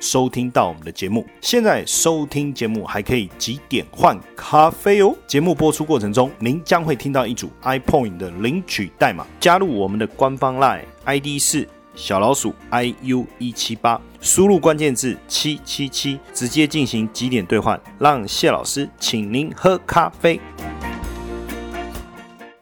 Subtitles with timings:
[0.00, 5.14] 收听到我们的节目，现在收听节目还可以几点换咖啡哦。
[5.26, 20.40] 节目播出过程中，您将会听到一组 iPoint 的领取代码，加入我们的官方 Line ID 是小老鼠 iu 一七八，输入关键字七七七，直接进行几点兑换，让谢老师请您喝咖啡。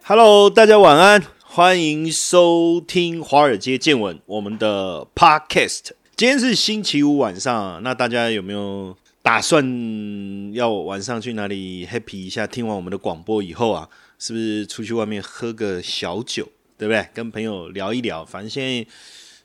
[0.03, 5.96] Hello，大家晚安，欢迎收听华尔街见闻，我们的 Podcast。
[6.17, 12.47] 今天是星期五晚上，那大家有没有打算要晚上去哪里 happy 一下？
[12.47, 13.87] 听完我们的广播以后啊，
[14.17, 17.07] 是不是出去外面喝个小酒，对不对？
[17.13, 18.89] 跟朋友聊一聊，反正现在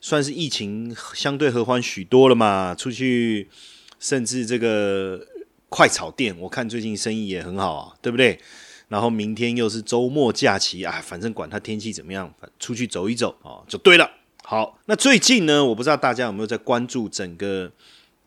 [0.01, 2.75] 算是疫情相对和缓许多了嘛。
[2.75, 3.51] 出去，
[4.01, 5.21] 甚至这个
[5.69, 8.39] 快炒店，我看最近生意也很好啊，对不对？
[8.89, 14.11] 然后明天又是周末假期啊，反正管它天气怎么样，出去走一走哦，就对了。
[14.45, 17.73] 好，那最近呢，我不知道大家有没有在关注整个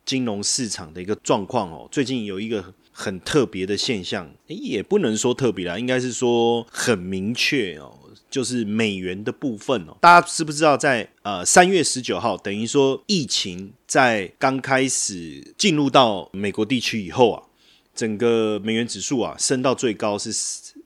[0.03, 1.87] 金融市场的一个状况哦。
[1.91, 7.99] 最近有一个很特别的现象，也不能说特别啦，应该是说很明确哦，
[8.31, 9.97] 就是美元的部分哦。
[10.01, 17.43] 大家知不知道，在呃三月十九号，等于说疫情在刚开始进入到美国地区以后啊，
[17.93, 20.31] 整个美元指数啊升到最高是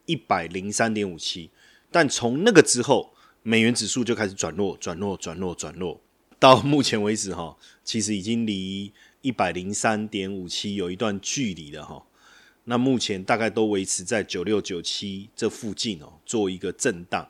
[0.06, 1.50] 一百零三点五七，
[1.92, 3.14] 但从那个之后。
[3.44, 6.00] 美元指数就开始转弱，转弱，转弱，转弱，
[6.38, 12.06] 到目前为止哈，其实已经离一百零三点五七有一段距离了哈。
[12.66, 17.28] 那目前大概都维持在九六九七这附近哦，做一个震荡。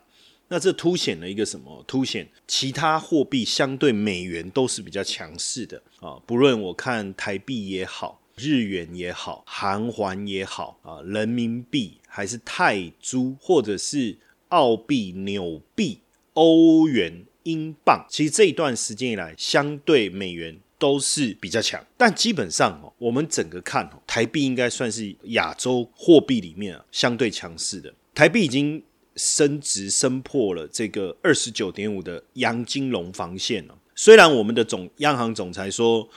[0.48, 1.82] 那这凸显了一个什么？
[1.86, 6.20] 凸显其他货币相对美元都是比较强势的啊。
[6.26, 14.18] 不论我看台币也好，日元也好，韩环也好啊，人民币还是泰铢，或者是
[14.50, 16.00] 澳币、纽币。
[16.34, 21.84] 欧元、英镑，其实这一段时间以来，相对美元都是比较强。
[21.96, 27.92] 但基本上哦，我们整个看哦，台币应该算是亚洲货币里面啊相对强势的。
[28.14, 28.80] 台币已经
[29.16, 33.76] 升值升破了这个二十九点五的洋金融防线了。
[33.96, 36.08] 虽然我们的总央行总裁说，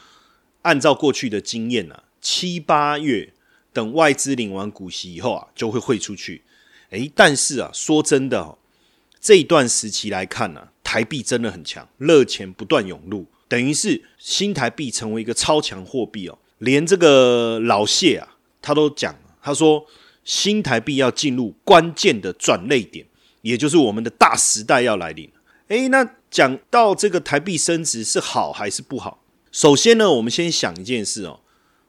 [0.61, 3.33] 按照过去的经验啊，七八月
[3.73, 6.43] 等外资领完股息以后啊，就会汇出去。
[6.93, 8.57] 诶，但是啊，说真的哦。
[9.19, 16.37] 这一段时期来看呢，台币真的很强，热钱不断涌入，等于是新台币成为一个超强货币哦。
[16.59, 19.85] 连这个老谢啊，他都讲，他说
[20.23, 23.05] 新台币要进入关键的转类点，
[23.41, 25.29] 也就是我们的大时代要来临。
[25.69, 29.23] 诶，那讲到这个台币升值是好还是不好？
[29.51, 31.39] 首先呢，我们先想一件事哦，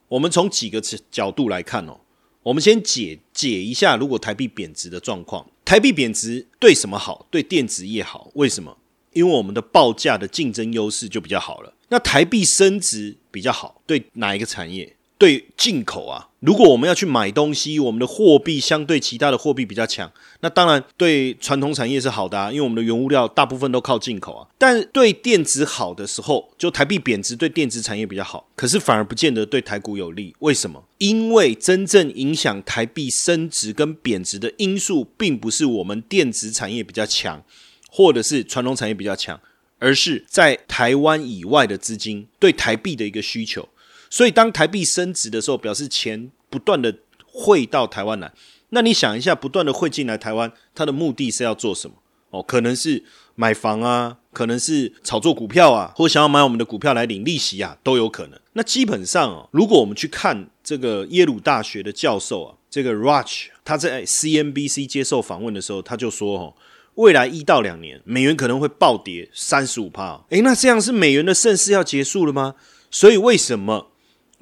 [0.09, 1.99] 我们从几个角度来看哦。
[2.45, 7.27] 我们先解解一下，如果台币贬值的状况，台币贬值对什么好？
[7.31, 8.31] 对电子业好？
[8.35, 8.77] 为什么？
[9.15, 11.73] 因为我们的报价的竞争优势就比较好了。
[11.89, 14.95] 那台币升值比较好，对哪一个产业？
[15.17, 24.47] 对进口啊，如果我们要去买东西，我们的货币相对其他的货币比较强，那当然对传统产业是好的啊，因为我们的原物料大部分都靠进口啊。
[24.59, 30.37] 但对电子好的时候，就台币贬值对电子产业比较好，可是反而不见得对台股有利。
[30.41, 30.85] 为什么？
[30.99, 37.43] 因为真正影响台币升值跟贬值的因素，并不是我们电子产业比较强，
[37.89, 39.41] 或者是传统产业比较强，
[39.79, 43.67] 而是在台湾以外的资金对台币的一个需求。
[44.15, 48.33] 所以，当台币升值的时候，表示钱不断的汇到台湾来。
[48.69, 51.97] 那你想一下，不断的汇进来台湾，它的目的是要做什么？
[52.31, 53.03] 哦，可能是
[53.35, 58.39] 买房啊，可能是炒作股票啊，或想要买我们的股票来领利息啊，都有可能。
[58.53, 66.55] 那基本上哦，如果我们去看这个耶鲁大学的教授啊，这个 Rush，他在 CNBC 接受访问的时候，他就说哦，
[66.95, 70.25] 未来一到两年，美元可能会暴跌三十五帕。
[70.29, 72.55] 诶，那这样是美元的盛世要结束了吗？
[72.93, 73.91] 所以为什么？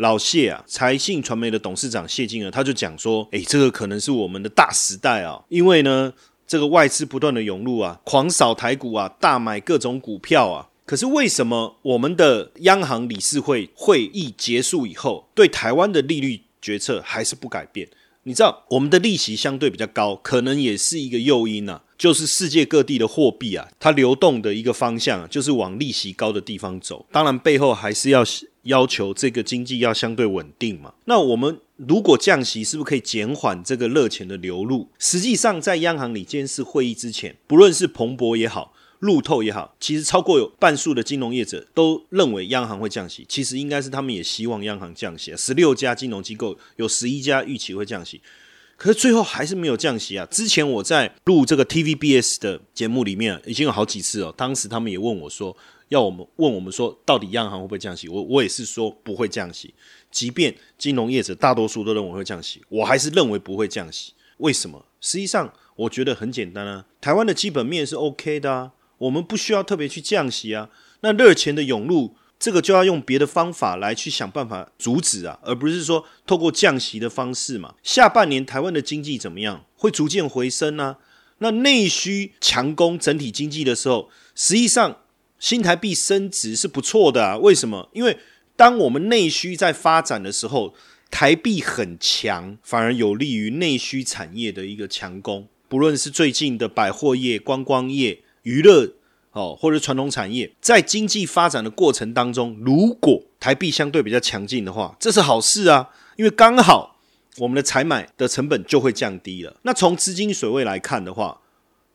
[0.03, 6.13] 老谢啊，财信传媒的董事长谢金儿，他就讲说：“哎，这个可能是我们的大时代啊，因为呢，
[6.45, 10.69] 这个外资不断的涌入啊，狂扫台股啊，大买各种股票啊。
[10.85, 17.89] 可是为什么我们的央行理事会会议结束以后，对台湾的利率决策还是不改变？
[18.25, 21.81] 你知道，我们的利息相对比较高，可能也是一个诱因啊。
[21.97, 27.07] 就是世界各地的货币啊，它流动的一个方向，就是往利息高的地方走。
[27.13, 28.25] 当然，背后还是要。”
[28.63, 30.95] 要求这个经济要相对稳定嘛？
[31.05, 34.89] 那我们如果降息，是不是可以减缓这个热钱的流入？
[34.99, 38.75] 实际上，在央行里监事会议之前，不论是彭博也好。
[39.01, 43.27] 路透也好，其实超过有半数的金融业者都认为央行会降息。
[43.29, 45.37] 其实应该是他们也希望央行降息啊。
[45.37, 48.21] 十六家金融机构有十一家预期会降息，
[48.77, 50.25] 可是最后还是没有降息啊。
[50.27, 55.57] 之前我在录这个 TVBS 的节目里面已经有好几次哦，当时他们也问我说，
[55.93, 58.09] 要我们问我们说，到底央行会不会降息？
[58.09, 59.75] 我我也是说不会降息。
[60.11, 64.15] 即便金融业者大多数都认为会降息，我还是认为不会降息。
[64.39, 64.87] 为什么？
[65.01, 68.73] 实际上我觉得很简单啊，台湾的基本面是 OK 的啊。
[68.99, 77.75] 我们不需要特别去降息啊，那热钱的涌入，这个就要用别的方法来去想办法阻止啊，而不是说透过降息的方式嘛。
[77.83, 79.65] 下半年台湾的经济怎么样？
[79.77, 80.97] 会逐渐回升呢？
[81.39, 84.99] 那内需强攻整体经济的时候，实际上
[85.43, 87.37] 新台币升值是不错的啊。
[87.37, 87.91] 为什么？
[87.93, 88.17] 因为
[88.55, 90.73] 当我们内需在发展的时候，
[91.11, 95.49] 台币很强，反而有利于内需产业的一个强攻。
[95.69, 98.21] 不论是最近的百货业、观光业。
[98.45, 98.95] 娱乐
[99.31, 106.99] 哦，或者传统产业，在经济发展的过程当中，如果台币相对比较强劲的话，这是好事啊，因为刚好
[107.39, 109.57] 我们的采买的成本就会降低了。
[109.63, 111.41] 那从资金水位来看的话，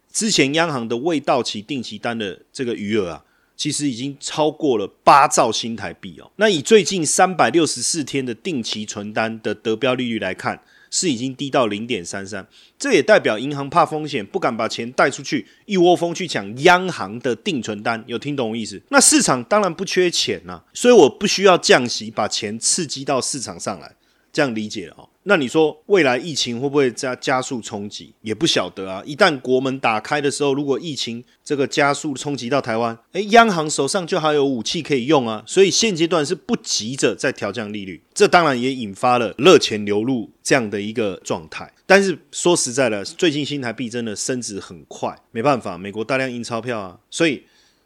[0.09, 3.25] 之前央行的未到期定期单的这个余额啊，
[3.57, 6.31] 其实已经超过了八兆新台币哦。
[6.37, 10.61] 那以最近三百六十四天的定期存单的得标利率来看。
[10.89, 12.47] 是已经低到零点三三，
[12.79, 18.01] 这也代表银行怕风险，不敢把钱贷出去，一窝蜂去抢央行的定存单。
[18.07, 18.81] 有听懂我意思？
[18.87, 23.93] 那市场当然不缺钱呐，所以我不需要降息，把钱刺激到市场上来。
[24.31, 25.06] 这样理解哦。
[25.29, 28.13] 那你说未来疫情会不会加加速冲击？
[28.21, 29.03] 也不晓得啊。
[29.05, 35.43] 一旦国门打开的时候，如果疫情这个加速冲击到台湾，诶，央行手上就还有武器可以用啊。
[35.45, 41.69] 所以现阶段是不急着在调降利率，这当然也引发了热钱流入这样的一个状态。
[41.85, 46.97] 但是说实在的，最近新台币真的升值很快，没办法，美国大量印钞票啊。
[47.11, 47.43] 所以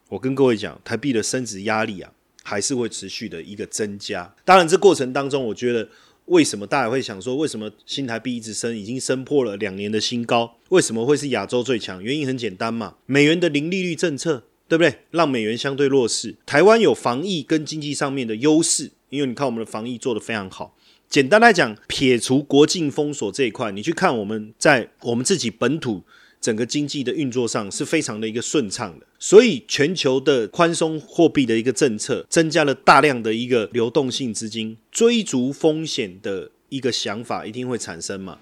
[0.09, 2.11] 我跟各位讲，台币的升值压力啊，
[2.43, 4.31] 还是会持续的一个增加。
[4.45, 5.89] 当然，这过程当中，我觉得。
[6.25, 10.57] 为什么大家会想说，为什么新台币一直升，已经升破了两年的新高？
[10.69, 12.01] 为什么会是亚洲最强？
[12.01, 14.99] 原因很简单嘛，美元的零利率政策，对不对？
[15.11, 16.35] 让美元相对弱势。
[16.45, 20.77] 台湾有防疫跟经济上面的优势，因为你看我们的防疫做得非常好。
[21.09, 26.03] 简单来讲，撇除国境封锁这一块，你去看我们在我们自己本土。
[26.41, 38.39] 整个经济的运作上是非常的一个顺畅的，所以全球的宽松货币的一个政策，增加了大量的一个流动性资金，追逐风险的一个想法一定会产生嘛。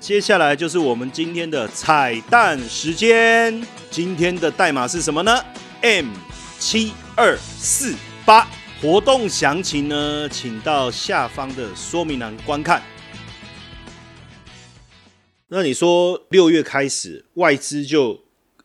[0.00, 5.38] 接下来就是我们今天的彩蛋时间，今天的代码是什么呢
[5.82, 6.06] ？M
[6.58, 7.94] 七二四
[8.24, 8.48] 八，
[8.80, 12.82] 活动详情呢，请到下方的说明栏观看。
[15.52, 18.22] 那你说六月开始外资就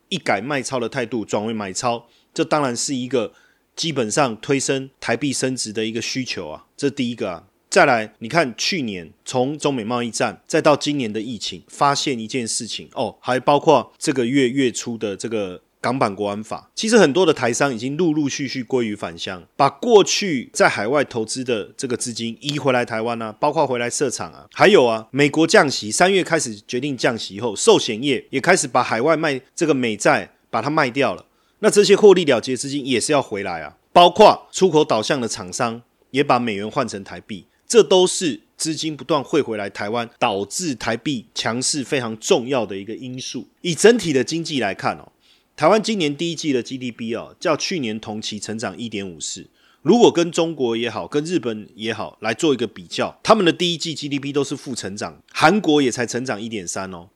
[0.08, 3.32] 一改卖超的态度，转为买超，这当然是一个
[3.74, 7.48] 基本上推升台币升值的一个需求啊，这第一个啊。
[7.68, 15.62] 再来，你看去年从中美贸易战，再到今年的疫情，发现一件事情哦，还包括这个月月初的这个。
[15.86, 31.24] 港版国安法，其实很多的台商已经陆陆续续归于返乡，把过去在海外投资的这个资金移回来台湾啊，包括回来设厂啊，还有啊，美国降息，三月开始决定降息后，寿险业也开始把海外卖这个美债把它卖掉了，
[31.60, 43.46] 那这些获利了结资金也是要回来啊，包括出口导向的厂商也把美元换成台币，这都是资金不断汇回来台湾，导致台币强势非常重要的一个因素。
[43.60, 45.12] 以整体的经济来看哦。
[45.56, 49.46] 台湾今年第一季的 GDP 哦，较去年同期成长一点五四。
[49.80, 57.08] 如果跟中国也好，跟日本也好来做一个比较，他们的第一季 GDP 都是负成长，韩国也才成长一点三哦，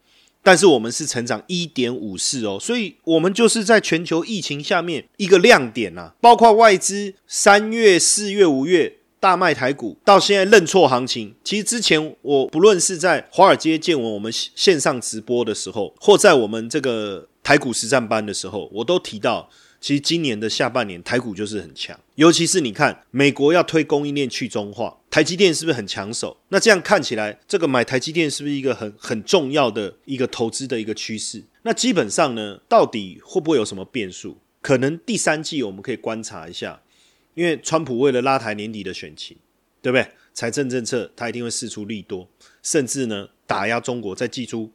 [0.42, 6.14] 但是我们是成长一点五四哦，所以我们就是在全球疫情下面一个亮点呐。
[6.22, 11.34] 包括外资三月、四月、五月大卖台股，到现在认错行情。
[11.44, 17.28] 其实之前我不论是在华尔街见闻我们线上直播的时候，或在我们这个。
[17.42, 26.36] 台股实战班的时候，我都提到，其实今年的下半年台股就是很强，尤其是你看美国要推供应链去中化，台积电是不是很抢手？
[26.48, 31.42] 那这样看起来，这个买台积电是不是一个很很重要的一个投资的一个趋势？
[31.62, 34.38] 那基本上呢，到底会不会有什么变数？
[34.60, 36.82] 可能第三季我们可以观察一下，
[37.34, 39.38] 因为川普为了拉抬年底的选情，
[39.80, 40.06] 对不对？
[40.32, 42.28] 财政政策他一定会试出利多，
[42.62, 44.70] 甚至呢打压中国，再祭出。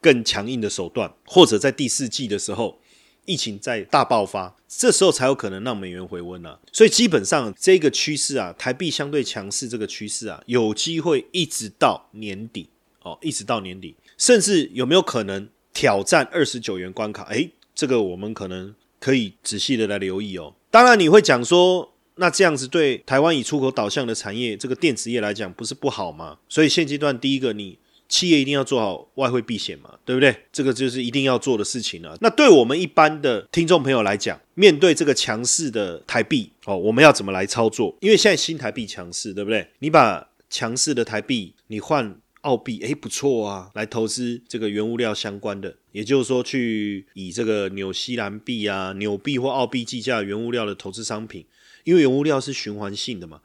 [0.00, 2.78] 更强硬的手段，或者在第四季的时候，
[3.26, 6.58] 疫情在大爆发，这时候才有可能让美元回温啊。
[6.72, 12.68] 所以基本上这个趋势啊，台币相对强势这个趋势啊，有机会一直到年底
[13.02, 17.24] 哦，一直到年底，甚至有没有可能挑战二十九元关卡？
[17.24, 20.54] 诶，这个我们可能可以仔细的来留意哦。
[20.70, 26.38] 当然你会讲说，那这样子对台湾以出口导向的产业，这个电子业来讲不是不好吗？
[26.48, 27.78] 所以现阶段第一个你。
[28.10, 30.34] 企业一定要做好外汇避险嘛，对不对？
[30.52, 32.18] 这个就是一定要做的事情了。
[32.20, 37.96] 那对我们一般的听众朋友来讲，面对这个强势的台币哦，我们要怎么来操作？
[38.00, 39.66] 因为现在新台币强势，对不对？
[39.78, 51.44] 你把强势的台币你换澳币，诶，不错啊，来投资这个原物料相关的，也就是说去以这个纽西兰币啊、纽币或澳币计价原物料的投资商品，
[51.84, 53.40] 因为原物料是循环性的嘛。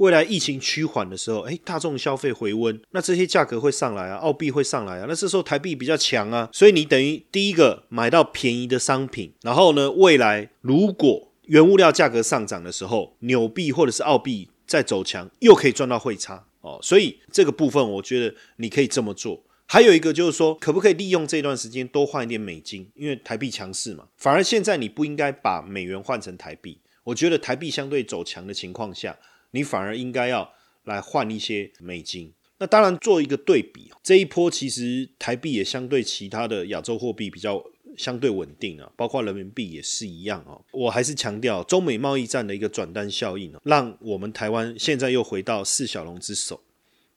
[0.00, 19.42] 未来疫情趋缓的时候，哎，大众消费回温，那这些价格会上来啊，澳币会上来啊，那这时候台币比较强啊，所以你等于第一个买到便宜的商品，然后呢，未来如果原物料价格上涨的时候，纽币或者是澳币在走强，又可以赚到汇差哦，所以这个部分我觉得你可以这么做。
[19.66, 29.14] 还有一个就是说，可不可以利用这段时间多换一点美金，因为台币强势嘛，反而现在你不应该把美元换成台币，我觉得台币相对走强的情况下。
[29.52, 30.52] 你反而应该要
[30.84, 32.32] 来换一些美金。
[32.58, 37.64] 那当然做一个对比，这一波其实台币也相对其他的亚洲货币比较
[37.96, 40.60] 相对稳定啊，包括人民币也是一样哦。
[40.72, 46.60] 我还是强调中美贸易战的一个转单效应哦，让我们台湾现在又回到四小龙之首，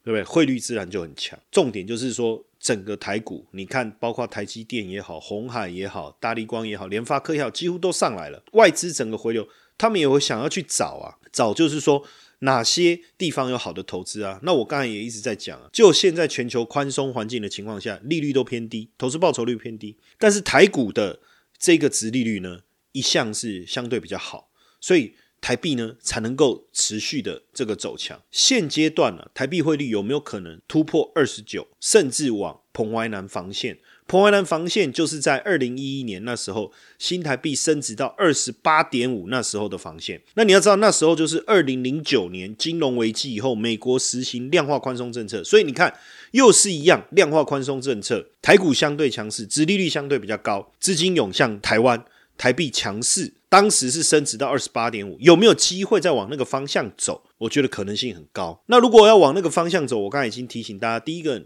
[0.02, 0.24] 对不对？
[0.24, 1.38] 汇率自然就很强。
[1.52, 8.42] 重点就是说，整个台股，你看，包括台积电也好，红海也好，大立光也好，联发科也好，几乎都上来了。
[8.54, 9.46] 外资整个回流，
[9.78, 12.02] 他们也会想要去找啊，找就是说。
[12.44, 14.40] 哪些地方有好的投资啊？
[14.44, 19.98] 那我刚才也一直在讲啊，就现在全球宽松环境的情况下，利率都偏低，投资报酬率偏低。
[20.18, 21.20] 但是台股的
[21.58, 22.60] 这个值利率呢，
[22.92, 24.50] 一向是相对比较好，
[24.82, 28.22] 所以台币呢才能够持续的这个走强。
[28.30, 33.80] 现阶段呢，台币汇率有没有可能突破二十九，甚至往蓬莱南防线？
[34.08, 40.22] 蓬莱南防线就是在二零一一年那时候，新台币升值到二十八点五那时候的防线。
[40.36, 45.94] 那你要知道，那时候就是二零零九年金融危机以后，美国实行量化宽松政策，所以你看
[46.32, 52.04] 又是一样量化宽松政策，台股相对强势，殖利率相对比较高，资金涌向台湾，
[52.38, 57.24] 台币强势，当时是升值到二十八点五，有没有机会再往那个方向走？
[57.38, 58.62] 我觉得可能性很高。
[58.68, 61.44] 那如果要往那个方向走，我刚才已经提醒大家，第一个。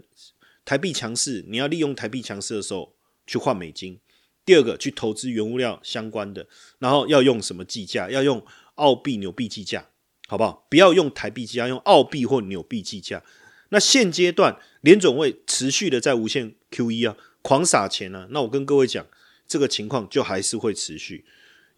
[0.68, 2.94] 台币强势，你要利用台币强势的时候
[3.26, 3.98] 去换美金。
[4.44, 6.46] 第二个，去投资原物料相关的，
[6.78, 8.10] 然后要用什么计价？
[8.10, 8.44] 要用
[8.74, 9.88] 澳币、纽币计价，
[10.26, 10.66] 好不好？
[10.68, 13.24] 不要用台币计价，用澳币或纽币计价。
[13.70, 18.28] 那现阶段联总会持续的在无限 QE 啊，狂撒钱啊。
[18.30, 19.06] 那我跟各位讲，
[19.46, 21.24] 这个情况就还是会持续，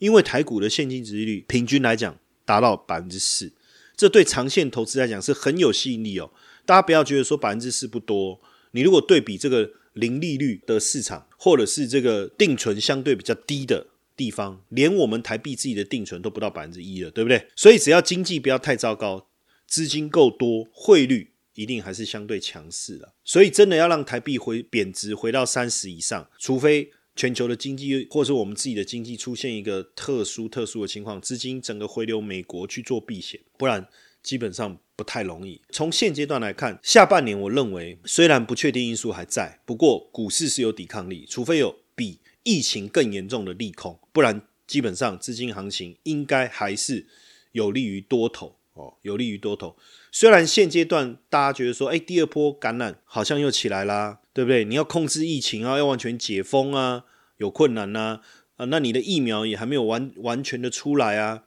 [0.01, 3.53] 因为台股的现金值利率平均来讲达到百分之四，
[3.97, 6.33] 这对长线投资来讲是很有吸引力哦。
[6.67, 8.41] 大家不要觉得说百分之四不多。
[8.73, 13.87] 你如果对比这个零利率的市场，或者是这个定存相对比较低的
[14.17, 17.47] 地方，连我们台币自己的定存都不到百分之一了，对不对？
[17.57, 19.27] 所以只要经济不要太糟糕，
[19.67, 23.13] 资金够多，汇率一定还是相对强势的。
[23.25, 33.89] 所以真的要让台币回贬值回到三十以上，除非全球的经济或者是我们自己的经济出现一个特殊特殊的情况，资金整个回流美国去做避险，不然。
[34.23, 35.61] 基本上不太容易。
[35.71, 47.07] 从现阶段来看，下半年我认为虽然不确定因素还在，不过股市是有抵抗力，除非有比疫情更严重的利空，不然基本上资金行情应该还是
[47.53, 49.75] 有利于多头哦，有利于多头。
[50.13, 54.65] 虽然现阶段大家觉得说，哎，第二波感染好像又起来啦，对不对？
[54.65, 57.05] 你要控制疫情啊，要完全解封啊，
[57.39, 58.21] 有困难呐
[58.57, 61.45] 啊，那你的疫苗也还没有完完全的出来啊，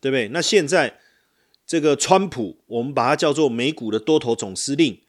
[0.00, 0.26] 对不对？
[0.28, 0.98] 那现在。
[1.72, 5.00] 这个川普，我们把它叫做美股的多头总司令，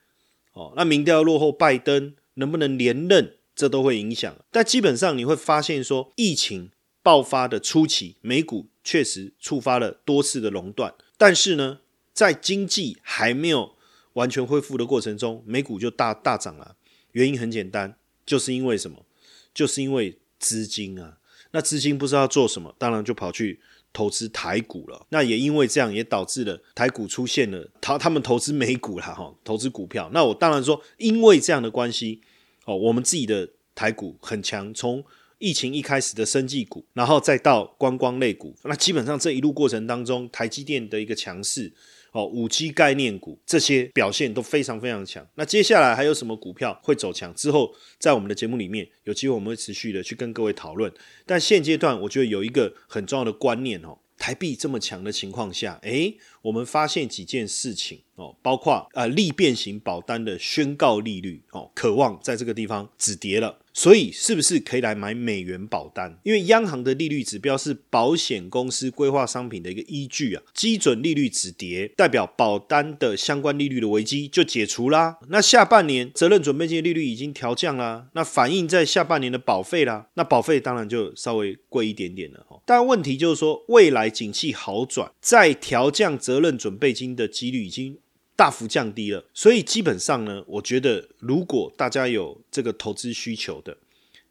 [0.53, 4.34] 哦，那民调落后拜登能不能连任，这都会影响。
[4.50, 11.79] 但基本上你会发现说，疫情爆发的初期，美股确实触发了多次的垄断，但是呢，
[12.13, 13.75] 在经济还没有
[14.13, 16.77] 完全恢复的过程中，美股就大大涨了。
[17.12, 19.05] 原因很简单，就是因为什么？
[19.53, 21.17] 就是因为资金啊，
[21.51, 23.60] 那资金不知道做什么，当然就跑去。
[23.94, 30.10] 投资台股了，那也因为这样，也导致了台股出现了他他们投资美股了哈，投资股票。
[30.12, 32.20] 那我当然说，因为这样的关系，
[32.66, 35.04] 哦，我们自己的台股很强，从
[35.38, 41.72] 疫情一开始的生技股，然后再到观光类股，那基本上这一路过程当中，台积电的一个强势。
[42.13, 45.27] 哦，五 G 概念股这些表现都非常非常强。
[45.36, 47.34] 那接下来还有什么股票会走强？
[47.34, 50.89] 之后在我们的节目里面有机会，我们会持续的去跟各位讨论。
[51.25, 63.58] 但现阶段，我觉得有一个很重要的观念哦，台币这么强的情况下，诶，我们发现几件事情哦，包括呃利变型保单的宣告利率哦，渴望在这个地方止跌了。
[63.76, 66.16] 所以，是不是可以来买美元保单？
[66.22, 70.44] 因为央行的利率指标是保险公司规划商品的一个依据啊。
[70.54, 75.18] 基准利率止跌，代表保单的相关利率的危机就解除啦。
[75.30, 82.62] 那下半年责任准备金利率已经调降啦，那反映在下半年的保费啦，那保费当然就稍微贵一点点了哈。
[82.68, 88.00] 但问题就是说，未来景气好转，再调降责责任准备金的几率已经。
[88.36, 93.78] 大幅降低了，所以基本上呢，我觉得如果大家有这个投资需求的，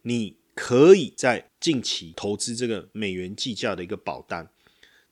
[0.03, 4.51] 你可以在近期投资这个美元计价的一个保单。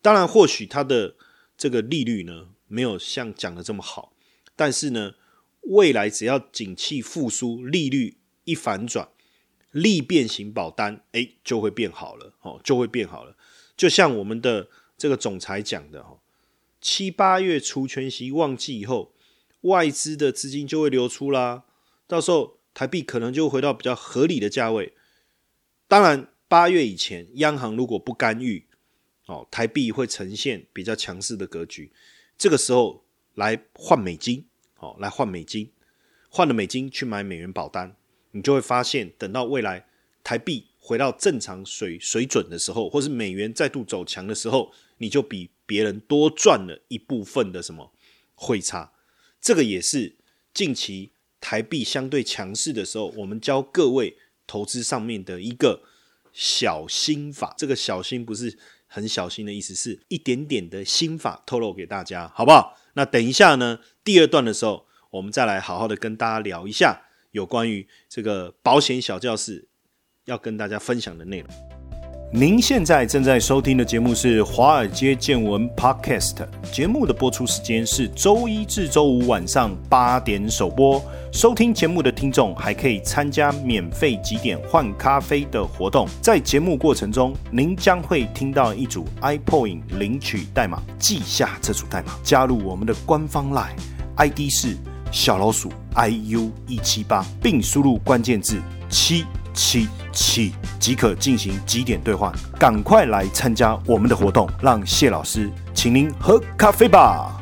[0.02, 1.14] 当然，或许它的
[1.56, 4.12] 这个利率呢没有像讲的这么好，
[4.56, 5.14] 但是呢，
[5.60, 9.08] 未来只要景气复苏，利率一反转，
[9.70, 13.36] 利变型保单哎就会变好了哦，就会变好了。
[13.76, 14.68] 就像我们的
[14.98, 16.19] 这个总裁讲的哈。
[16.80, 19.12] 七八月除权息旺季以后，
[19.62, 21.64] 外资的资金就会流出啦。
[22.06, 24.94] 到时候台币可能就回到比较合理的价位。
[25.86, 28.66] 当然，八月以前，央行如果不干预，
[29.26, 31.92] 哦，台币会呈现比较强势的格局。
[32.38, 34.46] 这个时候来换美金，
[34.78, 35.70] 哦，来换美金，
[36.30, 37.94] 换了美金去买美元保单，
[38.30, 39.86] 你就会发现，等到未来
[40.24, 45.50] 台币回到正常水水准的时候，或是美元再度走强的时候，你就比。
[45.70, 47.92] 别人多赚了一部分的什么
[48.34, 48.90] 汇差，
[49.40, 50.16] 这个也是
[50.52, 54.16] 近期台币相对强势的时候，我们教各位
[54.48, 55.84] 投资上面的一个
[56.32, 57.54] 小心法。
[57.56, 58.58] 这个小心不是
[58.88, 62.76] 很小心的意思，是一点点的心法透露给大家，好不好？
[62.94, 69.68] 那等一下呢，第二段的时候，我们再来好好的跟大家聊一下有关于这个保险小教室
[70.24, 71.79] 要跟大家分享的内容。
[72.32, 76.36] 您现在正在收听的节目是《华尔街见闻》Podcast，
[76.70, 81.02] 节目的播出时间是周一至周五晚上八点首播。
[81.32, 93.74] 收听节目的听众还可以参加免费几点换咖啡的活动，在节目过程中，您将会听到一组 iPoint 领取代码，记下这组代码，加入我们的官方 Line
[94.18, 94.76] ID 是
[95.10, 99.24] 小老鼠 iu 一七八，并输入关键字七。
[99.52, 107.36] 七起即可进行几点兑换，赶快来参加我们的活动，让谢老师请您喝咖啡吧。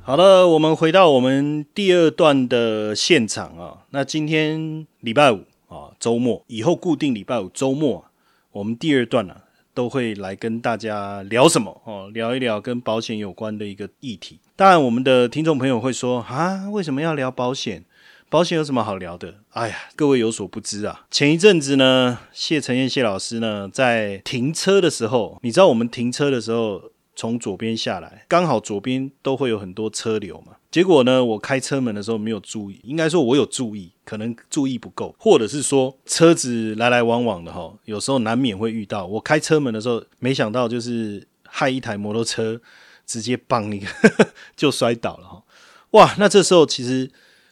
[0.00, 3.84] 好了，我们回到我们第二段的现场啊。
[3.90, 8.06] 那今天礼拜五啊，周末以后固定礼拜五周末，
[8.52, 9.36] 我们第二段呢
[9.74, 12.10] 都会来跟大家聊什么哦？
[12.14, 14.38] 聊一聊跟保险有关的一个议题。
[14.56, 17.84] 当然，我们的听众朋友会说啊，为什么要聊保险？
[18.30, 19.36] 保险有什么好聊的？
[19.52, 21.06] 哎呀，各位有所不知啊！
[21.10, 30.56] 前一阵子呢，谢承彦谢老师呢，在停车的时候，你知道我们停车的时候，从左边下来，刚好左边都会有很多车流嘛。
[30.70, 39.06] 结果呢，我开车门的时候没有注意，应该说我有注意，可能注意不够，或者是说车子来来往往的哈，有时候难免会遇到。
[39.06, 42.60] 我开车门的时候，没想到就是害一台摩托车
[43.06, 43.88] 直接嘣一个
[44.54, 45.42] 就摔倒了哈！
[45.92, 47.10] 哇，那这时候其实。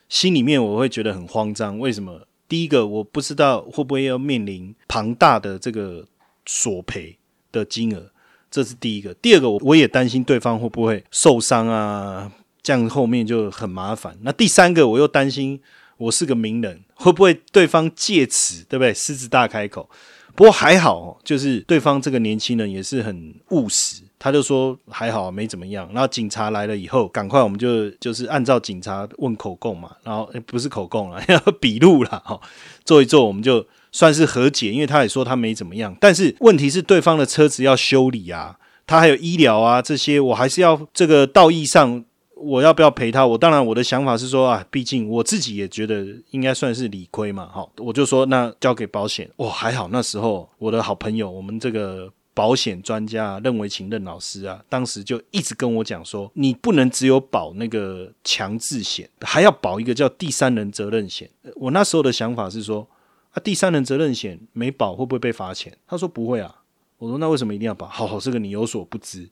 [0.08, 2.26] 心里面我会觉得很慌张，为什么？
[2.48, 6.06] 第一个我不知道会不会要面临庞大的这个
[6.44, 7.18] 索赔
[7.50, 8.10] 的金额，
[8.50, 9.12] 这是第一个。
[9.14, 12.30] 第二个我我也担心对方会不会受伤啊，
[12.62, 14.16] 这样后面就很麻烦。
[14.22, 15.60] 那第三个我又担心
[15.96, 19.90] 我是个名人，会不会对方借此对不对狮子大开口？
[20.36, 24.02] 不过还好，就是对方这个年轻人也是很务实。
[24.26, 32.40] 他就说还好没怎么样，然后警察来了以后，赶快我们就就是按照警察问口供嘛，然后不是口供了，要笔录了哈，
[32.84, 43.24] 做一做我们就算是和解，因为他也说他没怎么样，但是问题是对方的车子要修理啊，他还有医疗啊这些，我还是要这个道义上我要不要赔他？
[43.24, 52.10] 我当然我的想法是说啊，毕竟我自己也觉得应该算是理亏嘛，好，我就说那交给保险，哇还好那时候我的好朋友我们这个。
[52.36, 61.30] 保险专家认为，请任老师啊，当时就一直跟我讲说，你不能只有保那个强制险，还要保一个叫第三人责任险。
[61.54, 62.86] 我那时候的想法是说，
[63.30, 65.74] 啊，第三人责任险没保会不会被罚钱？
[65.86, 66.54] 他说不会啊。
[66.98, 67.86] 我说那为什么一定要保？
[67.86, 69.30] 好好，这个你有所不知。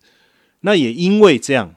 [0.61, 1.75] 那也因为这样，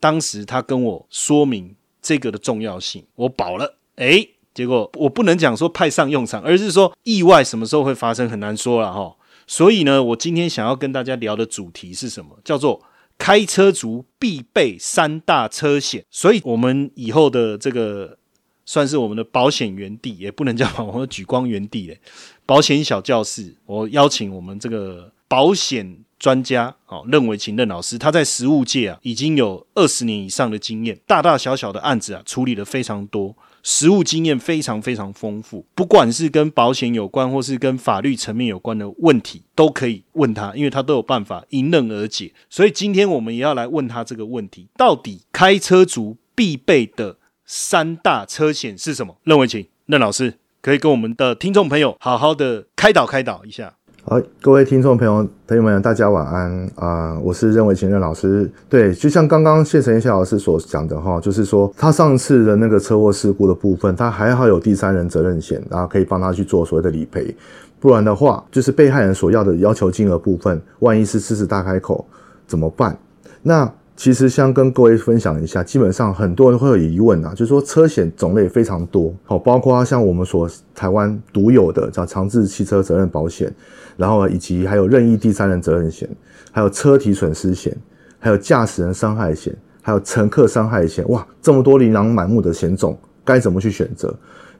[0.00, 9.14] 当时他跟我说明这个的重要性，我保了，诶，结果我不能讲说派上用场，而是说意外什么时候会发生很难说了哈。
[9.46, 12.38] 所以呢，我今天想要跟大家聊的主题是什么？
[12.44, 12.82] 叫做
[13.18, 16.04] 开车族必备三大车险。
[16.10, 18.18] 所以，我们以后的这个
[18.64, 22.00] 算是我们的保险园地，也不能叫我们的举光园地嘞。
[22.46, 33.36] 保险小教室，我邀请我们这个保险专家，哦，任伟勤任老师，他在实务界啊已经有二十年以上的经验，大大小小的案子啊处理的非常多。
[33.66, 42.32] 实务经验非常非常丰富，不管是跟保险有关，或是跟法律层面有关的问题，都可以问他，因为他都有办法迎刃而解。
[42.50, 49.16] 所以今天我们也要来问他这个问题：到底开车族必备的三大车险是什么？
[49.24, 53.76] 任伟请任老师可以跟我们的听众朋友好好的开导开导一下。
[54.06, 57.18] 好，各位听众朋友、朋友们，大家晚安啊！
[57.20, 58.50] 我是任伟前任老师。
[58.68, 67.34] 对，就像刚刚谢晨曦老师所讲的哈，就是说他上次的那个车祸事故的部分，他还好有第三人责任险，然后可以帮他去做所谓的理赔。
[67.80, 72.06] 不然的话，就是被害人所要的要求金额部分，万一是狮子大开口
[72.46, 72.94] 怎么办？
[73.40, 73.72] 那。
[73.96, 83.50] 其实，想跟各位分享一下，基本上很多人会有疑问啊，就是说车险种类非常多，好，包括像我们所台湾独有的叫长治汽车责任保险，
[83.96, 86.08] 然后以及还有任意第三人责任险，
[86.50, 87.74] 还有车体损失险，
[88.18, 94.12] 还有驾驶人伤害险，还有乘客伤害险，哇，这么多琳琅满目的险种，该怎么去选择？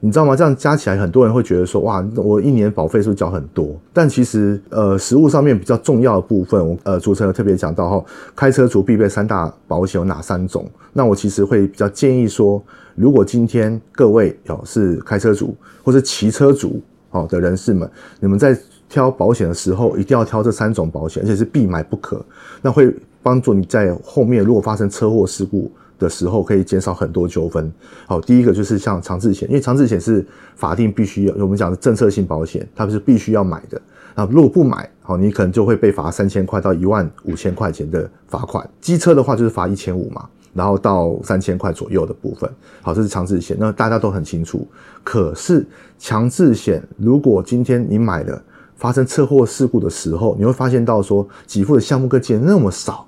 [0.05, 0.37] 你知道吗？
[0.37, 3.75] 这样加起来，很多人会觉得说，哇，我一年保费是不是缴很多？
[3.91, 8.05] 但其实，呃，实物上面比较重要的部分，我呃主持人特别讲到哈，
[8.37, 10.69] 开车族必备三大保险有哪三种？
[10.93, 12.63] 那我其实会比较建议说，
[12.95, 17.91] 如果今天各位哦是开车族或是骑车族哦的人士们，
[18.21, 18.55] 你们在
[18.91, 22.23] 挑保险的时候，一定要挑这三种保险，而且是必买不可。
[22.61, 25.73] 那会帮助你在后面如果发生车祸事故。
[26.05, 27.73] 的时候可以减少很多纠纷。
[28.07, 33.81] 好，第一个就是像长治险，因为长治险是法定必须要，我们讲的政策性保险，它是必须要买的。
[34.15, 38.69] 那如果不买，好，你可能就会被罚三千块到一万五千块钱的罚款。
[38.81, 42.49] 机车的话就是罚一千五嘛，然后到三千块左右的部分。
[42.83, 44.69] 好，这是长治险，那大家都很清楚。
[45.03, 45.67] 可是
[45.99, 48.41] 强制险，如果今天你买了，
[48.77, 53.07] 发生车祸事故的时候，你会发现到说，给付的项目跟件那么少。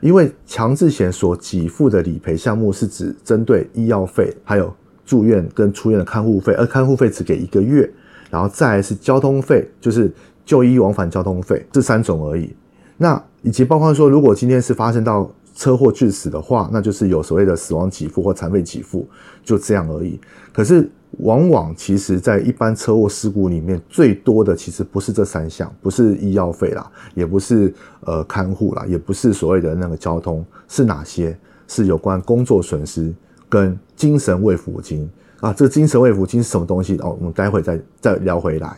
[0.00, 4.72] 因为强制险所给付的理赔项目是指针对医药费，还有
[5.04, 7.90] 住院跟出院的看护费，而看护费只给一个月，
[8.30, 10.12] 然后再是交通费，就是
[10.44, 12.54] 就医往返交通费这三种而已。
[12.96, 19.08] 那以及包括说，如果今天是发生到车祸致死的话，那就是有所谓的死亡给付或残废给付，
[19.44, 20.20] 就这样而已。
[20.52, 20.88] 可是。
[21.18, 31.36] 往往其实，在一般车祸事故里面，最多的其实不是这三项，不是医药费啦，也不是呃看护啦，也不是所谓的那个交通，是哪些？
[31.68, 33.12] 是有关工作损失
[33.48, 35.52] 跟精神慰抚金啊。
[35.52, 36.96] 这精神慰抚金是什么东西？
[36.98, 38.76] 哦，我们待会再再聊回来。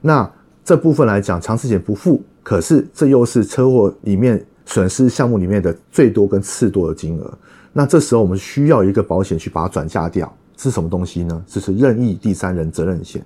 [0.00, 0.30] 那
[0.64, 7.38] 这部分来讲，长时间不付，可是这又是车祸里面损失项目里面的最多跟次多的金额。
[7.72, 10.32] 那这时候我们需要一个保险去把它转嫁掉。
[10.58, 11.42] 是什么东西呢？
[11.46, 13.24] 这是任意第三人责任险。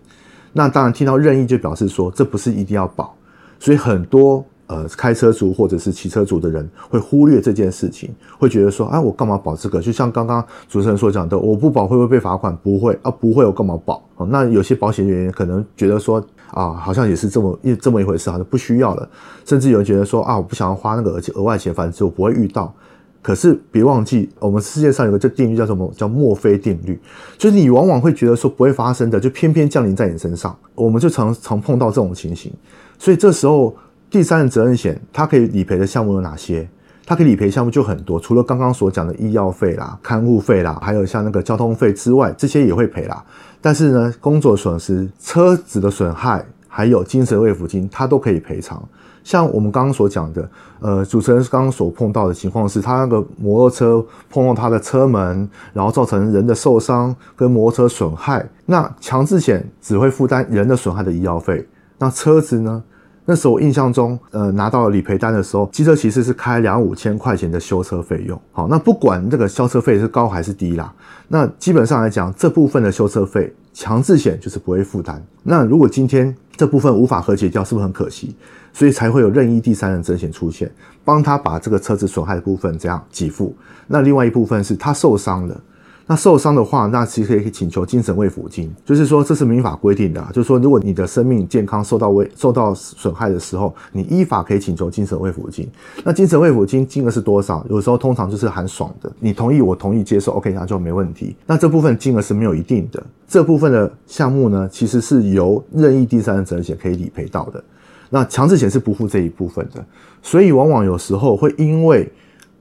[0.52, 3.16] 那当然听到任意就表示说这不是一定要保，
[3.58, 9.80] 所以很多呃开车族或者是骑车族的人会忽略这件事情，会觉得说啊我干嘛保这个？
[9.80, 12.54] 就像刚刚主持人所讲的，我不保会不会被罚款？
[12.58, 14.06] 不会啊，不会，我干嘛保？
[14.28, 19.08] 那有些保险人员可能觉得说啊，好像也是这么一这么一回事，好像不需要了。
[19.46, 22.72] 甚至有人觉得说啊，我不想要花那个额额外钱，反正我不会遇到。
[23.22, 25.88] 可是别忘记，我们世界上有个这定律叫什么？
[25.96, 27.00] 叫墨菲定律。
[27.38, 30.54] 就是你往往会觉得说不会发生的，就偏偏降临在你身上。
[30.74, 32.52] 我们就常常碰到这种情形。
[32.98, 33.74] 所以这时候，
[34.10, 36.68] 第三人责任险它可以理赔的项目有哪些？
[37.04, 43.24] 它可以理赔项目就很多，除了刚刚所讲的医药费啦、看护费啦，还有像那个交通费之外，这些也会赔啦。
[43.60, 48.82] 但是呢，工作损失、车子的损害，还有精神慰抚金，他都可以赔偿。
[49.22, 58.48] 像我们刚刚所讲的，呃，主持人刚刚所碰到的情况是，他那个摩托车碰到他的车门，然后造成人的受伤跟摩托车损害。
[58.64, 62.82] 那强制险只会负担人的损害的医药费，那车子呢？
[63.24, 68.40] 那时候我印象中，呃，拿到理赔单的时候，机车其实是开两五千块钱的修车费用。
[68.50, 70.92] 好，那不管这个修车费是高还是低啦，
[71.28, 75.22] 那基本上来讲，这部分的修车费强制险就是不会负担。
[75.42, 78.34] 那如果今天这部分无法和解掉，是不是很可惜？
[78.72, 80.70] 所以才会有任意第三人责险出现，
[81.04, 83.54] 帮他把这个车子损害的部分这样给付。
[83.86, 85.60] 那另外一部分是他受伤了，
[86.06, 95.68] 那受伤的话，那其实可以请求精神慰抚金，就是说这是民法规定的，就是说如果你的生命健康受到危受到损害的时候，你依法可以请求精神慰抚金。
[96.04, 97.64] 那精神慰抚金金额是多少？
[97.70, 101.36] 有时候通常就是很爽的，你同意我同意接受，OK，那就没问题。
[101.46, 107.62] 那这部分金额是没有一定的，这部分的项目呢，其实是由任意第三人责险可以理赔到的。
[108.10, 109.82] 那强制险是不付这一部分的，
[110.20, 112.10] 所以往往有时候会因为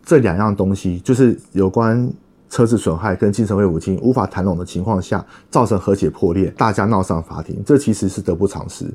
[0.06, 2.08] 这两样东西，就是有关。
[2.52, 8.86] 车子损害跟精神慰抚金无法谈拢的情况下，造成和解破裂，大家闹上法庭，这其实是得不偿失。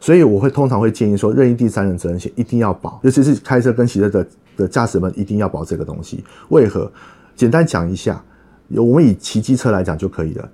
[0.00, 6.22] 所以我会通常会建议说，任意第三人责任险一定要保，尤其是开车跟骑车的的驾驶们一定要保这个东西。
[6.48, 6.90] 为何？
[7.36, 8.20] 简单讲一下，
[8.70, 10.48] 我们以骑机车来讲就可以了。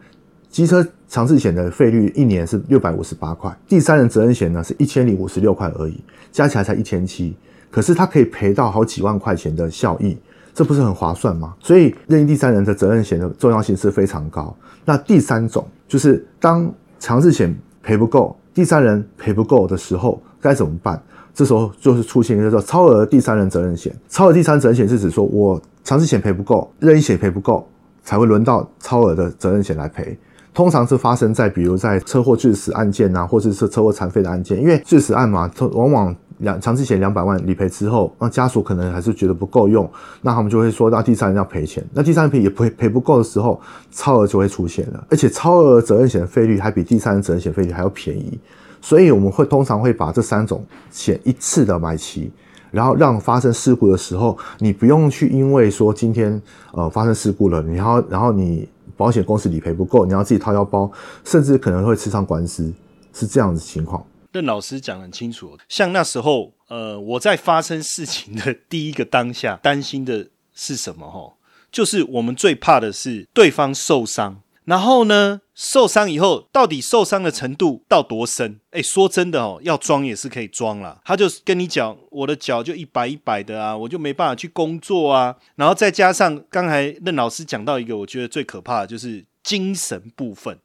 [0.51, 5.99] 机车强制险的费率一年是六百五十八块，第三人责任险呢是一千零五十六块而已，
[6.31, 7.35] 加起来才一千七，
[7.71, 10.19] 可是它可以赔到好几万块钱的效益。
[10.55, 11.55] 这不是很划算吗？
[11.61, 14.55] 所以任意第三人的责任险的重要性是非常高。
[14.85, 21.03] 那第三种就是当强制险赔不够，第三人赔不够的时候该怎么办？
[21.35, 23.95] 这时候就是出现一个叫超额第三人责任险。
[24.09, 27.67] 超额第三责任险是指说我强制险赔不够，任意险赔不够，
[28.05, 30.19] 才会轮到超额的责任险来赔。
[30.53, 36.15] 通常是发生在比如在车祸致死案件啊，或者是车祸残废的案件，因为致死案嘛，往往。
[36.43, 41.85] 两强制险两百万理赔之后，那家属可能还是觉得不够用，那他们就会说，那第三人要赔钱。
[41.93, 48.39] 那第三人赔也赔赔不够的时候，超额就会出现了，而且超额责任险的费率还比第三人责任险费率还要便宜。
[48.81, 52.33] 所以我们会通常会把这三种险一次的买齐，
[52.73, 56.41] 然后让发生事故的时候，你不用去因为说今天
[56.73, 60.91] 呃发生事故了，你要然后你保险公司理赔不够，你要自己掏腰包，
[61.25, 62.73] 甚至可能会吃上官司，
[63.13, 64.05] 是这样子情况。
[64.33, 71.11] 任老师讲很清楚，像那时候，呃，我在发生事情的 第一个当下，担心的是什么？
[71.11, 71.35] 哈，
[71.71, 78.61] 就是我们最怕的是对方受伤，然后呢，受伤以后到底受伤的程度到多深？
[78.71, 81.01] 哎，说真的哦，要装也是可以装了。
[81.05, 85.37] 他就跟你讲，我的脚就一摆一摆的啊，我就没办法去工作啊。
[85.57, 90.59] 然后再加上刚才任老师讲到一个，我觉得最可怕的就是精神部分，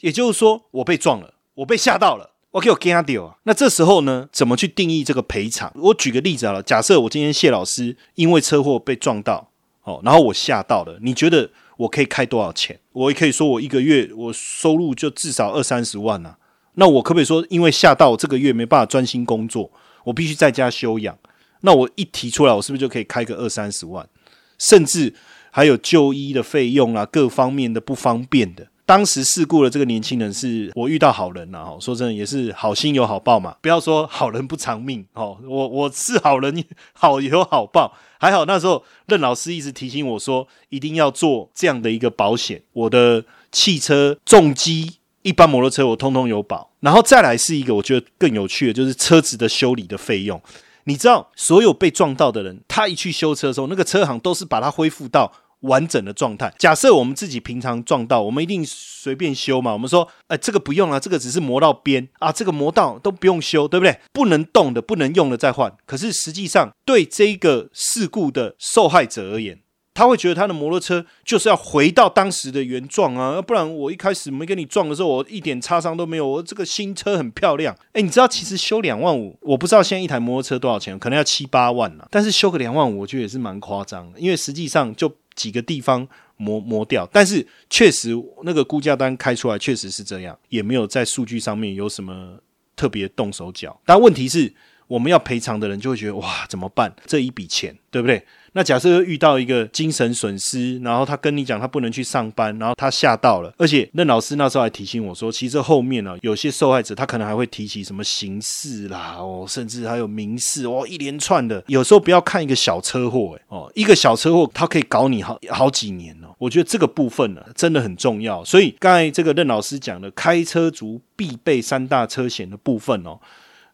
[0.00, 2.32] 也就是说，我被撞了，我被吓到了。
[2.56, 3.36] OK，我给他丢啊。
[3.42, 5.70] 那这时候呢，怎么去定义这个赔偿？
[5.74, 9.50] 我举个例子好了，假设我今天谢老师因为车祸被撞到，
[9.82, 12.80] 哦，然后我吓到了，你觉得我可以开多少钱？
[12.92, 16.38] 我也可以说我一个月我收入就至少二三十万啊。
[16.76, 19.70] 那我可不可以说，因为吓到我这个月没办法专心工作，
[20.04, 21.18] 我必须在家休养？
[21.60, 24.08] 那我一提出来，我是不是就可以开个二三十万？
[24.56, 25.12] 甚至
[25.50, 28.68] 还有就医的费用啊，各方面的不方便的。
[28.86, 50.40] 当时事故的这个年轻人是我遇到好人了哈，说真的也是好心有好报嘛，不要说好人不长命哦，我我是好人，好有好报，还好那时候任老师一直提醒我说一定要做这样的一个保险，我的汽车重机、一般摩托车我通通有保，然后再来是一个我觉得更有趣的，就是车子的修理的费用，
[50.84, 55.32] 你知道所有被撞到的人，他一去修车的时候，那个车行都是把它恢复到。
[55.60, 56.52] 完整的状态。
[56.58, 59.72] 假设我们自己平常撞到，我们一定随便修嘛。
[59.72, 63.98] 我们说，哎，这个不用啊，这个只是磨到边啊，这个磨到都不用修，对不对？
[64.12, 65.72] 不能动的、不能用的再换。
[65.86, 69.60] 可是实际上，对这个事故的受害者而言，
[69.94, 77.74] 他会觉得他的摩托车就是要回到当时的原状啊，不然我一开始没跟你撞的时候，我一点擦伤都没有，我这个新车很漂亮。
[77.92, 82.06] 哎，你知道其实修两万五，我不知道现在一台摩托车多少钱，可能要七八万了。
[82.10, 85.12] 但是修个两万五，我觉得也是蛮夸张的，因为实际上就。
[85.36, 88.10] 几个地方磨磨掉，但是确实
[88.42, 92.40] 那个估价单开出来确实是这样，也没有在数据上面有什么
[92.74, 93.80] 特别动手脚。
[93.84, 94.52] 但问题是，
[94.88, 96.94] 我们要赔偿的人就会觉得哇，怎么办？
[97.06, 98.22] 这一笔钱，对不对？
[98.52, 111.62] 那假设遇到一个精神损失，然后他跟你讲他不能去上班，然后他吓到了，而且任老师那时候还提醒我说，其实后面呢，有些受害者他可能还会提起什么刑事啦，哦，甚至还有民事哦，一连串的。
[111.66, 116.34] 有时候不要看一个小车祸，哎，哦，一个小车祸他可以搞你好好几年哦。
[116.38, 118.42] 我觉得这个部分呢真的很重要。
[118.42, 123.20] 所以刚才这个任老师讲的开车族必备三大车险的部分哦，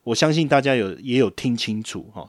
[0.05, 2.29] 我相信大家有也有听清楚哈。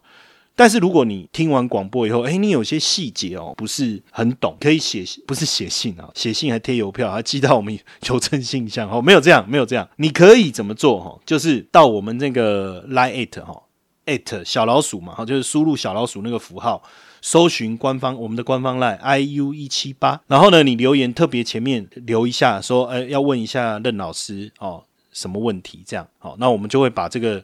[0.55, 7.75] 但是如果你听完广播以后，哎，你有些细节哦不是很懂，可以写不是写信啊，写信还贴邮票，还寄到我们
[8.07, 11.19] 邮政信箱哦，没有这样，没有这样，你可以怎么做哈？
[11.25, 13.63] 就是到我们那个 line at 哈
[14.05, 16.83] at 小老鼠嘛，哈，就是输入小老鼠那个符号，
[17.19, 24.83] 搜寻官方我们的官方 line iu 一七八，然后呢，你留言特别前面留一下，说，哎，要问一下任老师哦，
[25.13, 25.83] 什么问题？
[25.85, 27.41] 这样好，那我们就会把这个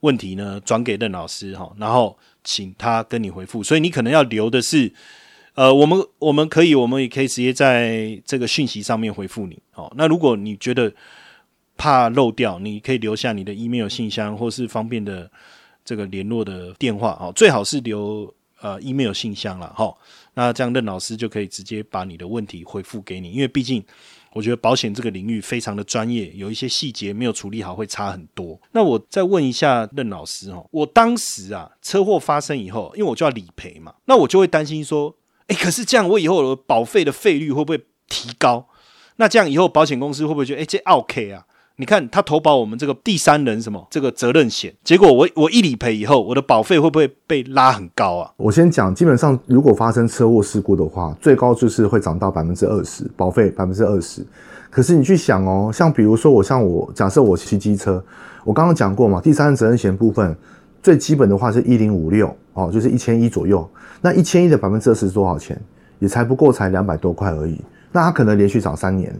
[0.00, 2.16] 问题呢转给任老师哈，然后。
[2.46, 4.92] 请他跟你回复，所以你可能要留的是，
[5.54, 9.58] 呃，我们我们可以，我们也可以直接在这个讯息上面回复你。
[9.70, 10.92] 好，那如果你觉得
[11.78, 15.30] 怕漏掉，你可以留下你的 email 信箱，或是方便的
[15.86, 17.16] 这个联络的电话。
[17.18, 19.72] 哦，最好是留呃 email 信箱了。
[19.74, 19.90] 哈，
[20.34, 23.82] 那这样任老师就可以直接把你的问题回复给你，因为毕竟。
[24.34, 28.60] 我觉得保险这个领域非常的专业，有一些细节没有处理好会差很多。
[28.72, 35.16] 那我再问一下任老师哦，我当时啊车祸发生以后，因为我就要理赔嘛，那我就会担心说，
[35.46, 38.68] 哎，可是这样我以后保费的费率会不会提高？
[39.16, 41.46] 那这样以后保险公司会不会觉得，哎，这 OK 啊？
[41.76, 48.30] 你看他投保我们这个第三人什么这个责任险，结果我我一理赔以后，我的保费会不会被拉很高啊？
[48.36, 54.24] 我先讲，基本上如果发生车祸事故的话，最高就是会涨到百分之二十，保费百分之二十。
[54.70, 58.02] 可是你去想哦，像比如说我像我假设我骑机车，
[58.44, 60.36] 我刚刚讲过嘛，第三人责任险部分
[60.80, 63.68] 最基本的话是一零五六哦，就是一千一左右。
[64.00, 65.60] 那一千一的百分之二十是多少钱？
[65.98, 67.60] 也才不过才两百多块而已。
[67.90, 69.12] 那他可能连续涨三年。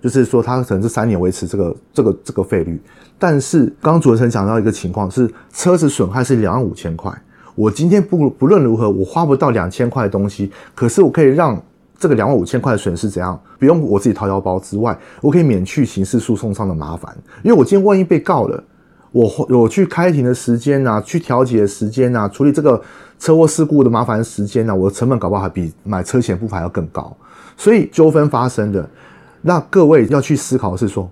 [0.00, 2.80] 就是说，它可能是三年维持这个这个这个费率，
[3.18, 7.12] 但是刚刚主持人讲到一个情况是，车子损害是两万五千块，
[7.54, 11.60] 我今天不不论如何，我花不到两千块的东西，可是我可以让
[11.98, 18.64] 这个两万五千块的损失怎样，不用我自己掏腰包之外，我可以免去刑事诉讼上的麻烦，因为我今天万一被告了，
[19.12, 22.80] 我我去开庭的时间呐，去调解的时间呐，处理这个
[23.18, 27.14] 车祸事故的麻烦时间呐，我的成本搞不好还比买车险不还要更高，
[27.54, 28.88] 所以纠纷发生的。
[29.42, 31.10] 那各位要去思考的是说，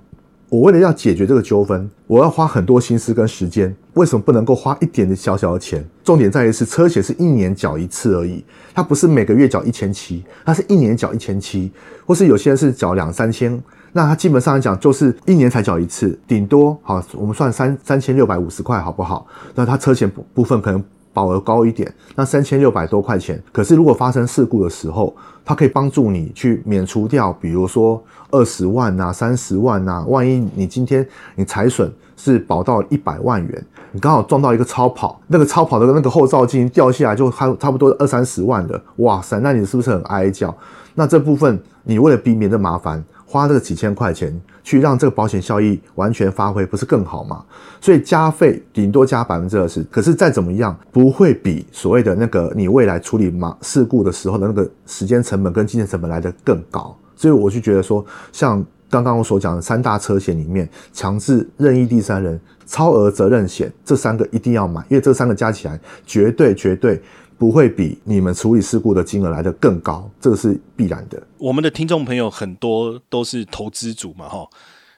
[0.51, 5.85] 我为了要解决这个纠纷，我要花很多心思跟时间，为什么不能够花一点的小小的钱？
[6.05, 11.71] 重点在于是车险是一年缴一次而已，它不是每个月缴一千七，它是一年缴一千七，
[12.07, 13.63] 或是有些人是缴两三千，
[13.93, 19.27] 那它基本上来讲就是一年才缴一次，顶多好，我们算三三千六百五十块好不好？
[19.55, 20.85] 那它车险部分可能。
[21.19, 23.43] 保额高一点，那三千六百多块钱。
[23.51, 25.13] 可是如果发生事故的时候，
[25.45, 28.01] 它可以帮助你去免除掉，比如说
[28.31, 30.05] 二十万呐、三十万呐。
[30.07, 31.05] 万一你今天
[31.35, 40.57] 你财损是保到一百万元，你刚好撞到一个超跑，那个超跑的那个后照镜掉下来就差差不多二三十万的，哇塞，那你是不是很哀叫？
[40.95, 43.03] 那这部分你为了避免这麻烦。
[43.31, 47.45] 花这个几千块钱去让这个保险效益完全发挥，不是更好吗？
[47.79, 56.97] 所以加费顶多加百分之二十，可是再怎么样不会比所谓的那个你未来处理马事故的时候的那个时间成本跟金钱成本来的更高。
[57.15, 67.03] 所以我就觉得说，像刚刚我所讲的三大车险里面，强制任意第三人、超额责任险这三个一定要买，因为这三个加起来绝对绝对。
[67.39, 71.23] 不会比你们处理事故的金额来的更高，这个是必然的。
[71.39, 74.49] 我们的听众朋友很多都是投资组嘛，哈，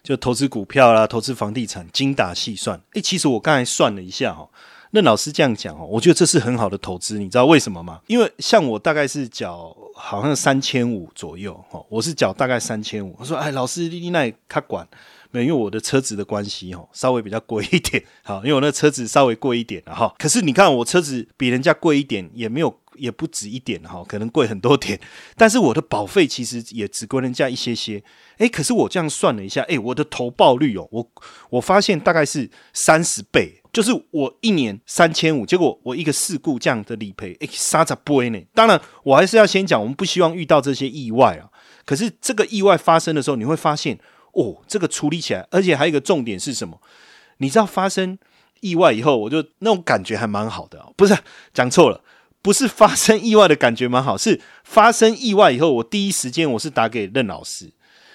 [0.02, 2.80] 就投资股票啦，投资房地产，精打细算。
[2.94, 4.48] 诶，其实我刚才算了一下，哈，
[4.90, 7.18] 任老师这样讲，哦，我觉得这是很好的投资。
[7.18, 8.00] 你知道为什么吗？
[8.06, 13.14] 因为像我大概是缴好像三千五左右，哈，我是缴大概三千五。
[13.18, 14.88] 我说，哎，老师，你那他管。
[15.32, 20.12] 没有，因为我的车子的关系哈，稍微比较贵一点，好，因为我那车子稍微贵一点哈。
[20.18, 24.98] 可是你看我车子比人家贵一点，也没有，也不止一点哈，可能贵很多点。
[25.36, 28.02] 但是我的保费其实也只贵人家一些些。
[28.38, 31.10] 诶，可是我这样算了一下，诶，我的投报率哦，我
[31.50, 38.40] 我发现大概是三十倍，就是我一年三千五，结果我一个事故这样的理赔，诶，杀着不呢？
[38.52, 41.50] 当然，我还是要先讲，我们不希望遇到这些意外啊。
[41.84, 43.98] 可是这个意外发生的时候，你会发现。
[44.32, 46.80] 哦，这个处理起来，而且还有一个重点是什么？
[47.38, 48.18] 你知道发生
[48.60, 51.16] 意外以后，我就那种感觉还蛮好的，不是
[51.54, 52.00] 讲错了，
[52.42, 57.72] 不是发生意外的感觉蛮好，是发生意外以后，我第一时间我是打给任老师，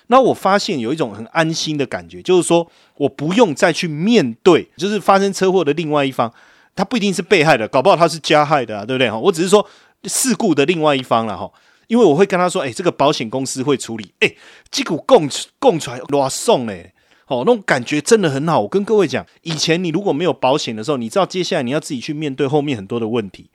[0.08, 6.32] 那我发现有一种很安心的感觉，就是说我不用再去面对，就是发生车祸的另外一方，
[6.75, 9.10] 他不一定是被害的，搞不好他是加害的啊，对不对？
[9.10, 9.67] 哈，我只是说
[10.04, 11.51] 事故的另外一方了，哈。
[11.87, 14.35] 因为我会跟他说，哎，这个保险公司会处理，哎，
[14.71, 16.93] 这股供供出来哇送嘞，
[17.27, 18.61] 哦，那种感觉真的很好。
[18.61, 23.49] 我跟各位讲，以前你如果没有保险的时候，你知道接下来你要自己去面对后面很多的问题。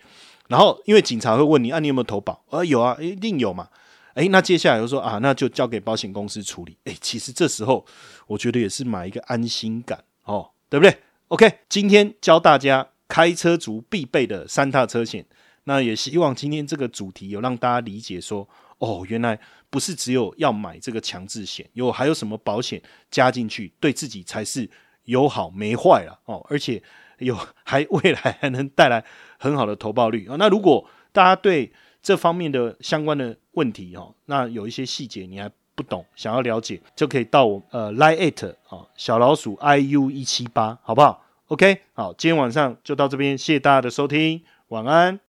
[0.49, 2.43] 然后因为警察会问你，啊，你有没有投保？
[2.51, 3.69] 啊，有啊，一定有嘛。
[4.15, 6.77] 哎，那接下来就说啊，那就交给保险公司处理。
[6.85, 7.87] 哎，其实这时候
[8.27, 10.97] 我觉得也是买一个安心感，哦，对不对
[11.29, 15.25] ？OK，今天教大家开车族必备的三大车险。
[15.71, 18.45] 那也希望今天这个主题有让大家理解说，
[18.79, 19.39] 哦，原来
[19.71, 24.69] 不是只有要买这个强制险，有还有什么保险加进去，对自己才是
[25.05, 26.83] 有好没坏了哦，而且
[27.19, 29.05] 有还未来还能带来
[29.39, 30.35] 很好的投报率啊。
[30.41, 31.71] 那如果大家对
[32.03, 45.21] 这方面的相关的问题哦，那有一些细节你还不懂，想要了解，就可以到我呃 line it 啊小老鼠 i u 一七八，好不好？OK，好，今天晚上就到这边，谢谢大家的收听，晚安。